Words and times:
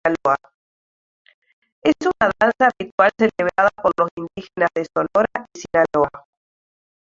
Es 1.83 1.93
una 2.01 2.31
danza 2.39 2.71
ritual 2.79 3.11
celebrada 3.15 3.69
por 3.83 3.91
los 3.99 4.09
indígenas 4.15 4.71
de 4.73 4.83
Sonora 4.95 5.45
y 5.53 5.59
Sinaloa. 5.59 6.25